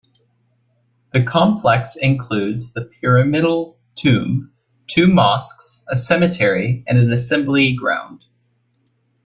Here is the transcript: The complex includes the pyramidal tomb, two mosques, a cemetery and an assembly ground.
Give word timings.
The 1.13 1.21
complex 1.21 1.95
includes 1.95 2.73
the 2.73 2.85
pyramidal 2.85 3.77
tomb, 3.93 4.51
two 4.87 5.05
mosques, 5.05 5.83
a 5.91 5.95
cemetery 5.95 6.83
and 6.87 6.97
an 6.97 7.13
assembly 7.13 7.73
ground. 7.75 8.25